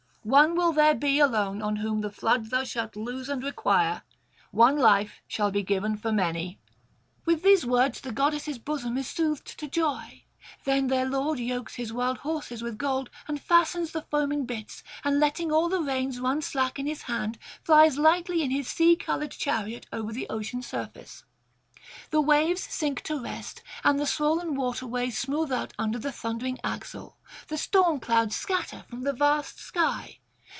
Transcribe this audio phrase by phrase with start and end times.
[0.23, 4.03] One will there be alone whom on the flood thou shalt lose and require;
[4.51, 6.59] one life shall be given for many....'
[7.25, 10.25] With these words the goddess' bosom is soothed to joy.
[10.63, 15.19] Then their lord yokes his wild horses with gold and fastens the foaming bits, and
[15.19, 19.31] letting all the reins run slack in his hand, flies lightly in his sea coloured
[19.31, 21.23] chariot over the ocean surface.
[22.11, 26.57] The waves sink to rest, and the swoln water ways smooth out under the thundering
[26.63, 27.17] axle;
[27.49, 30.19] the storm clouds scatter from the vast sky.